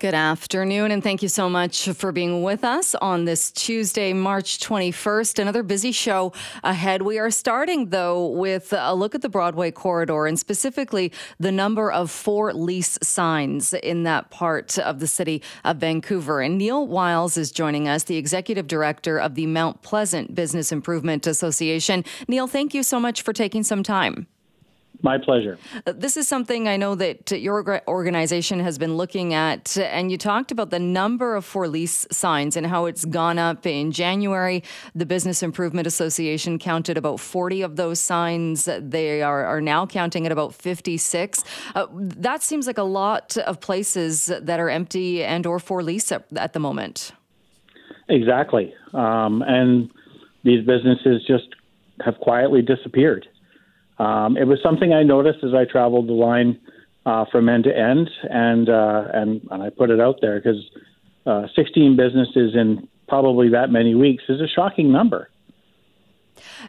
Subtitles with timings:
[0.00, 4.60] Good afternoon, and thank you so much for being with us on this Tuesday, March
[4.60, 5.40] 21st.
[5.40, 6.32] Another busy show
[6.62, 7.02] ahead.
[7.02, 11.90] We are starting, though, with a look at the Broadway corridor and specifically the number
[11.90, 16.42] of for lease signs in that part of the city of Vancouver.
[16.42, 21.26] And Neil Wyles is joining us, the executive director of the Mount Pleasant Business Improvement
[21.26, 22.04] Association.
[22.28, 24.28] Neil, thank you so much for taking some time.
[25.00, 25.58] My pleasure.
[25.86, 30.18] Uh, this is something I know that your organization has been looking at, and you
[30.18, 33.64] talked about the number of for lease signs and how it's gone up.
[33.64, 34.64] In January,
[34.96, 38.68] the Business Improvement Association counted about 40 of those signs.
[38.80, 41.44] They are, are now counting at about 56.
[41.76, 46.10] Uh, that seems like a lot of places that are empty and or for lease
[46.10, 47.12] at, at the moment.
[48.08, 48.74] Exactly.
[48.94, 49.90] Um, and
[50.42, 51.46] these businesses just
[52.04, 53.28] have quietly disappeared.
[53.98, 56.60] Um, it was something I noticed as I traveled the line
[57.04, 60.62] uh, from end to end, and uh, and and I put it out there because
[61.26, 65.30] uh, 16 businesses in probably that many weeks is a shocking number.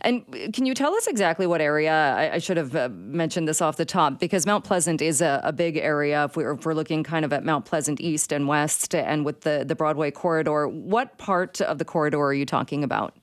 [0.00, 1.92] And can you tell us exactly what area?
[1.92, 5.40] I, I should have uh, mentioned this off the top because Mount Pleasant is a,
[5.44, 6.24] a big area.
[6.24, 9.42] If we're, if we're, looking kind of at Mount Pleasant East and West, and with
[9.42, 13.16] the the Broadway corridor, what part of the corridor are you talking about?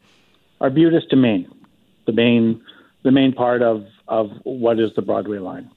[0.61, 1.49] Arbutus to Main,
[2.05, 2.61] the main
[3.03, 5.69] the main part of of what is the Broadway line.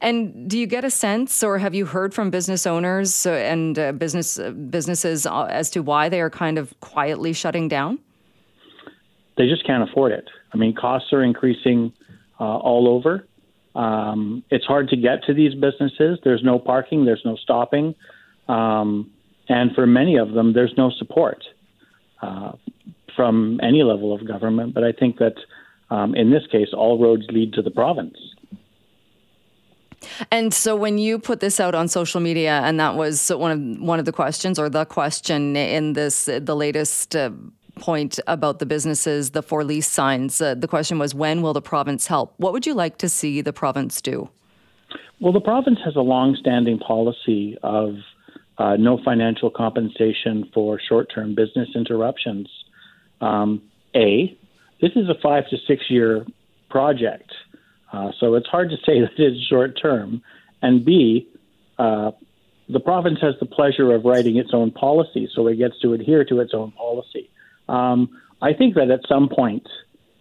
[0.00, 3.92] And do you get a sense, or have you heard from business owners and uh,
[3.92, 7.98] business uh, businesses uh, as to why they are kind of quietly shutting down?
[9.36, 10.28] They just can't afford it.
[10.52, 11.92] I mean, costs are increasing
[12.38, 13.26] uh, all over.
[13.74, 16.18] Um, it's hard to get to these businesses.
[16.24, 17.04] There's no parking.
[17.04, 17.94] There's no stopping,
[18.48, 19.10] um,
[19.48, 21.44] and for many of them, there's no support
[22.22, 22.52] uh,
[23.16, 24.74] from any level of government.
[24.74, 25.34] But I think that
[25.90, 28.16] um, in this case, all roads lead to the province.
[30.30, 33.80] And so, when you put this out on social media, and that was one of
[33.80, 37.30] one of the questions, or the question in this, the latest uh,
[37.76, 41.62] point about the businesses, the for lease signs, uh, the question was, when will the
[41.62, 42.34] province help?
[42.38, 44.30] What would you like to see the province do?
[45.20, 47.96] Well, the province has a long-standing policy of
[48.58, 52.48] uh, no financial compensation for short-term business interruptions.
[53.20, 53.62] Um,
[53.94, 54.36] a,
[54.80, 56.26] this is a five to six year
[56.68, 57.30] project,
[57.92, 60.22] uh, so it's hard to say that it's short term.
[60.62, 61.28] And B,
[61.78, 62.12] uh,
[62.68, 66.24] the province has the pleasure of writing its own policy, so it gets to adhere
[66.26, 67.30] to its own policy.
[67.68, 69.66] Um, I think that at some point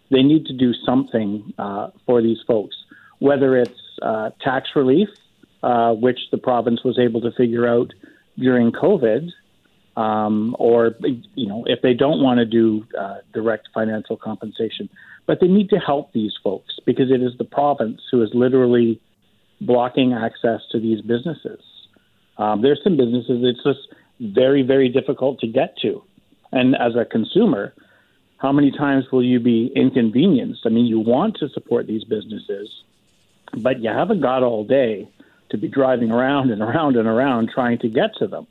[0.09, 2.75] they need to do something uh, for these folks,
[3.19, 5.09] whether it's uh, tax relief,
[5.61, 7.93] uh, which the province was able to figure out
[8.37, 9.29] during COVID,
[9.99, 10.95] um, or
[11.35, 14.89] you know if they don't want to do uh, direct financial compensation,
[15.25, 19.01] but they need to help these folks because it is the province who is literally
[19.59, 21.59] blocking access to these businesses.
[22.37, 26.01] Um, there's some businesses it's just very very difficult to get to,
[26.53, 27.73] and as a consumer,
[28.37, 30.61] how many times will you be inconvenienced?
[30.65, 32.69] I mean, you want to support these businesses,
[33.57, 35.09] but you haven't got all day
[35.49, 38.47] to be driving around and around and around trying to get to them.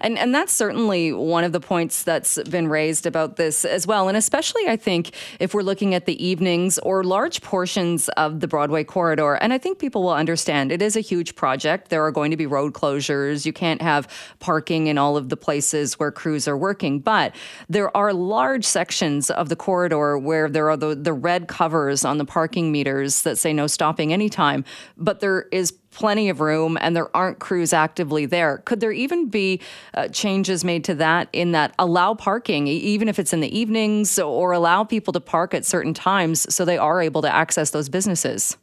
[0.00, 4.08] And and that's certainly one of the points that's been raised about this as well.
[4.08, 8.48] And especially I think if we're looking at the evenings or large portions of the
[8.48, 11.88] Broadway corridor, and I think people will understand it is a huge project.
[11.88, 13.46] There are going to be road closures.
[13.46, 17.00] You can't have parking in all of the places where crews are working.
[17.00, 17.34] But
[17.68, 22.18] there are large sections of the corridor where there are the, the red covers on
[22.18, 24.64] the parking meters that say no stopping anytime.
[24.96, 28.58] But there is plenty of room and there aren't crews actively there.
[28.58, 29.60] Could there even be
[29.94, 34.18] uh, changes made to that in that allow parking, even if it's in the evenings,
[34.18, 37.88] or allow people to park at certain times so they are able to access those
[37.88, 38.56] businesses?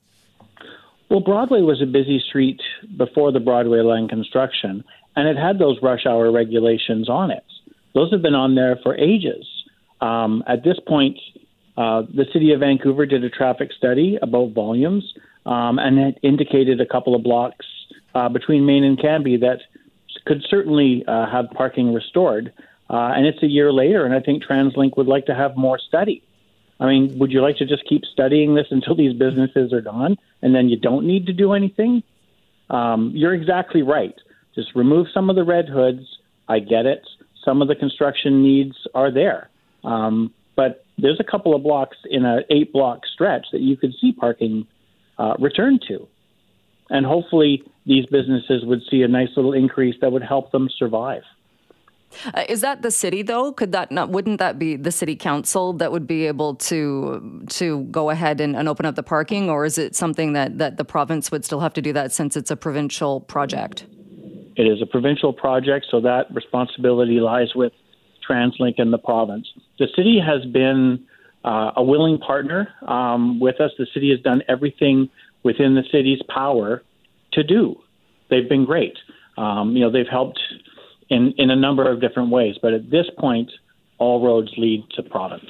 [1.09, 2.61] Well, Broadway was a busy street
[2.97, 4.83] before the Broadway line construction,
[5.15, 7.43] and it had those rush hour regulations on it.
[7.95, 9.47] Those have been on there for ages.
[10.01, 11.17] Um, at this point,
[11.77, 15.03] uh, the city of Vancouver did a traffic study about volumes
[15.49, 17.65] um, and it indicated a couple of blocks
[18.13, 19.61] uh, between Main and Cambie that
[20.25, 22.53] could certainly uh, have parking restored.
[22.87, 25.79] Uh, and it's a year later, and I think TransLink would like to have more
[25.79, 26.23] study.
[26.79, 30.17] I mean, would you like to just keep studying this until these businesses are gone,
[30.43, 32.03] and then you don't need to do anything?
[32.69, 34.15] Um, you're exactly right.
[34.53, 36.05] Just remove some of the red hoods.
[36.47, 37.03] I get it.
[37.43, 39.49] Some of the construction needs are there,
[39.83, 43.93] um, but there's a couple of blocks in an eight block stretch that you could
[43.99, 44.67] see parking
[45.19, 46.07] uh, return to.
[46.89, 51.21] And hopefully, these businesses would see a nice little increase that would help them survive.
[52.33, 53.51] Uh, is that the city though?
[53.51, 54.09] Could that not?
[54.09, 58.55] Wouldn't that be the city council that would be able to to go ahead and,
[58.55, 61.59] and open up the parking, or is it something that that the province would still
[61.59, 63.85] have to do that since it's a provincial project?
[64.55, 67.73] It is a provincial project, so that responsibility lies with
[68.27, 69.47] TransLink and the province.
[69.77, 71.05] The city has been
[71.43, 73.71] uh, a willing partner um, with us.
[73.77, 75.09] The city has done everything
[75.43, 76.83] within the city's power
[77.33, 77.75] to do.
[78.29, 78.97] They've been great.
[79.37, 80.39] Um, you know, they've helped
[81.09, 83.51] in, in a number of different ways, but at this point,
[83.97, 85.49] all roads lead to province.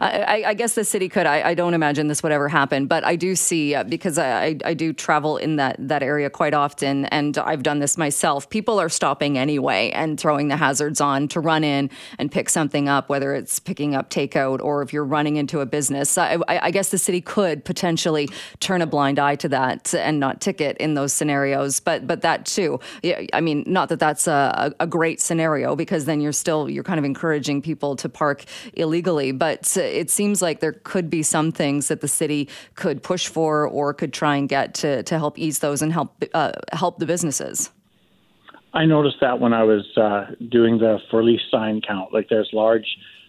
[0.00, 1.26] I, I, guess the city could.
[1.26, 4.56] I, I, don't imagine this would ever happen, but I do see uh, because I,
[4.64, 8.48] I do travel in that that area quite often, and I've done this myself.
[8.50, 12.88] People are stopping anyway and throwing the hazards on to run in and pick something
[12.88, 16.16] up, whether it's picking up takeout or if you're running into a business.
[16.18, 18.28] I, I guess the city could potentially
[18.60, 21.80] turn a blind eye to that and not ticket in those scenarios.
[21.80, 22.80] But but that too.
[23.32, 26.98] I mean, not that that's a, a great scenario because then you're still you're kind
[26.98, 31.52] of encouraging people to park illegally, but but it seems like there could be some
[31.52, 35.38] things that the city could push for or could try and get to, to help
[35.38, 37.70] ease those and help uh, help the businesses.
[38.74, 42.12] I noticed that when I was uh, doing the for lease sign count.
[42.12, 42.86] Like there's large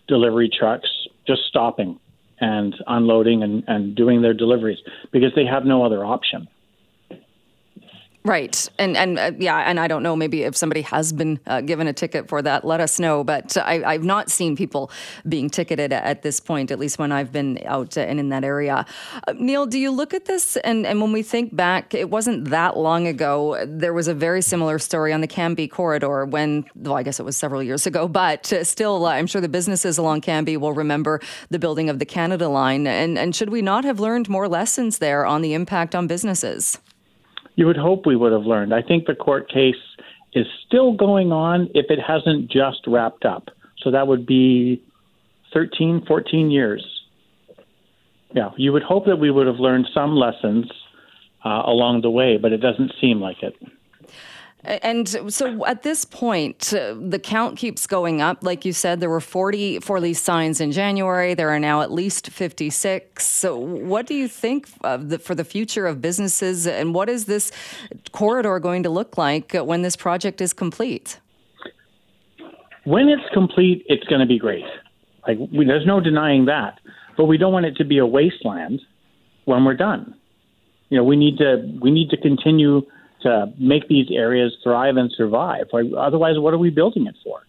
[0.08, 0.90] delivery trucks
[1.28, 2.00] just stopping
[2.40, 4.80] and unloading and, and doing their deliveries
[5.12, 6.48] because they have no other option.
[8.26, 10.16] Right, and and uh, yeah, and I don't know.
[10.16, 13.22] Maybe if somebody has been uh, given a ticket for that, let us know.
[13.22, 14.90] But I, have not seen people
[15.28, 18.86] being ticketed at this point, at least when I've been out and in that area.
[19.28, 22.50] Uh, Neil, do you look at this and and when we think back, it wasn't
[22.50, 23.62] that long ago.
[23.68, 27.24] There was a very similar story on the Cambie corridor when, well, I guess it
[27.24, 30.74] was several years ago, but uh, still, uh, I'm sure the businesses along Cambie will
[30.74, 31.20] remember
[31.50, 32.88] the building of the Canada Line.
[32.88, 36.80] And and should we not have learned more lessons there on the impact on businesses?
[37.56, 38.74] You would hope we would have learned.
[38.74, 39.76] I think the court case
[40.34, 43.50] is still going on if it hasn't just wrapped up.
[43.78, 44.82] So that would be
[45.54, 46.86] 13, 14 years.
[48.34, 50.66] Yeah, you would hope that we would have learned some lessons
[51.46, 53.56] uh, along the way, but it doesn't seem like it.
[54.66, 58.44] And so at this point, uh, the count keeps going up.
[58.44, 61.34] Like you said, there were 40 for lease signs in January.
[61.34, 63.26] There are now at least 56.
[63.26, 66.66] So, what do you think the, for the future of businesses?
[66.66, 67.52] And what is this
[68.14, 71.20] corridor going to look like when this project is complete?
[72.86, 74.66] When it's complete, it's going to be great.
[75.28, 76.80] Like, we, there's no denying that.
[77.18, 78.82] But we don't want it to be a wasteland
[79.44, 80.16] when we're done.
[80.90, 82.84] You know, we need to we need to continue
[83.24, 85.66] to make these areas thrive and survive.
[85.98, 87.42] Otherwise, what are we building it for?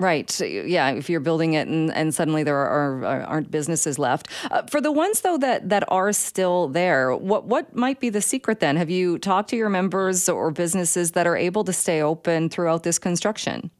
[0.00, 0.40] Right.
[0.40, 0.92] Yeah.
[0.92, 4.28] If you're building it and, and suddenly there are, are not businesses left.
[4.50, 8.22] Uh, for the ones though that that are still there, what what might be the
[8.22, 8.76] secret then?
[8.76, 12.82] Have you talked to your members or businesses that are able to stay open throughout
[12.82, 13.70] this construction?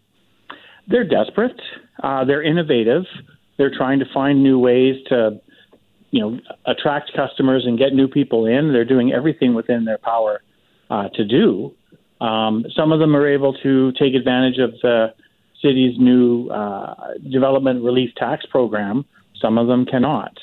[0.88, 1.58] They're desperate.
[2.02, 3.05] Uh, they're innovative.
[3.56, 5.40] They're trying to find new ways to
[6.11, 8.73] you know, attract customers and get new people in.
[8.73, 10.43] They're doing everything within their power
[10.91, 11.75] uh, to do.
[12.21, 15.15] Um, some of them are able to take advantage of the
[15.62, 19.05] city's new uh, development relief tax program.
[19.41, 20.37] Some of them cannot.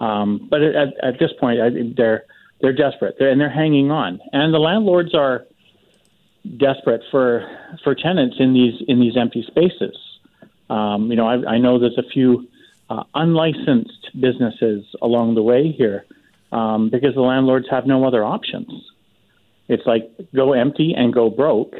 [0.00, 2.24] Um, but at, at, this point, I, they're
[2.60, 4.20] they're desperate, they're, and they're hanging on.
[4.32, 5.46] And the landlords are
[6.58, 7.48] desperate for
[7.82, 9.96] for tenants in these in these empty spaces.
[10.68, 12.46] Um, you know, I, I know there's a few
[12.88, 16.04] uh, unlicensed businesses along the way here
[16.52, 18.70] um, because the landlords have no other options.
[19.68, 21.74] It's like go empty and go broke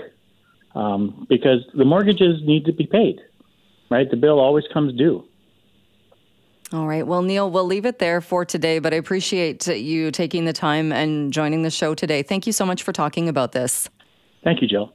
[0.74, 3.20] um, because the mortgages need to be paid,
[3.90, 4.10] right?
[4.10, 5.24] The bill always comes due.
[6.72, 7.06] All right.
[7.06, 10.92] Well, Neil, we'll leave it there for today, but I appreciate you taking the time
[10.92, 12.24] and joining the show today.
[12.24, 13.88] Thank you so much for talking about this.
[14.42, 14.92] Thank you, Jill.